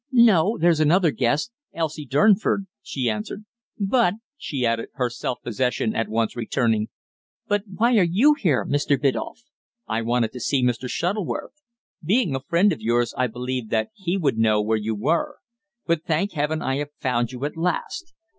"No. 0.11 0.57
There's 0.59 0.79
another 0.79 1.11
guest 1.11 1.51
Elsie 1.75 2.07
Durnford," 2.07 2.65
she 2.81 3.07
answered. 3.07 3.45
"But," 3.77 4.15
she 4.35 4.65
added, 4.65 4.89
her 4.95 5.11
self 5.11 5.43
possession 5.43 5.93
at 5.95 6.09
once 6.09 6.35
returning, 6.35 6.87
"but 7.47 7.65
why 7.71 7.95
are 7.99 8.07
you 8.21 8.33
here, 8.33 8.65
Mr. 8.65 8.99
Biddulph?" 8.99 9.43
"I 9.87 10.01
wanted 10.01 10.31
to 10.31 10.39
see 10.39 10.63
Mr. 10.63 10.89
Shuttleworth. 10.89 11.61
Being 12.03 12.33
a 12.33 12.39
friend 12.39 12.73
of 12.73 12.81
yours, 12.81 13.13
I 13.15 13.27
believed 13.27 13.69
that 13.69 13.89
he 13.93 14.17
would 14.17 14.39
know 14.39 14.59
where 14.59 14.75
you 14.79 14.95
were. 14.95 15.37
But, 15.85 16.03
thank 16.03 16.31
Heaven, 16.31 16.63
I 16.63 16.77
have 16.77 16.89
found 16.99 17.31
you 17.31 17.45
at 17.45 17.55
last. 17.55 18.15